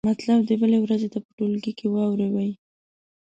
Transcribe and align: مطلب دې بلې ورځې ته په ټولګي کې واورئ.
مطلب 0.09 0.39
دې 0.47 0.55
بلې 0.61 0.77
ورځې 0.81 1.07
ته 1.13 1.19
په 1.23 1.29
ټولګي 1.37 1.73
کې 1.79 1.87
واورئ. 1.89 2.51